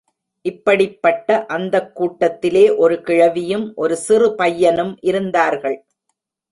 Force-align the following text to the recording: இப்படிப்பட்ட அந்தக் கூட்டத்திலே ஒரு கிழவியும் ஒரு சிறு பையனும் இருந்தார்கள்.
இப்படிப்பட்ட 0.41 1.45
அந்தக் 1.45 1.95
கூட்டத்திலே 1.95 2.75
ஒரு 2.75 2.95
கிழவியும் 2.95 3.73
ஒரு 3.75 3.95
சிறு 3.97 4.35
பையனும் 4.35 4.97
இருந்தார்கள். 5.01 5.85